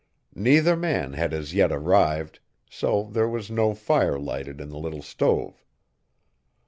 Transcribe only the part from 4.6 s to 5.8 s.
the little stove.